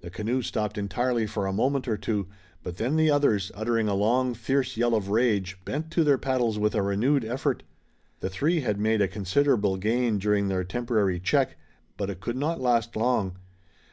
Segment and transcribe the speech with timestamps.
[0.00, 2.28] The canoe stopped entirely for a moment or two,
[2.62, 6.56] but then the others, uttering a long, fierce yell of rage, bent to their paddles
[6.56, 7.64] with a renewed effort.
[8.20, 11.56] The three had made a considerable gain during their temporary check,
[11.96, 13.38] but it could not last long.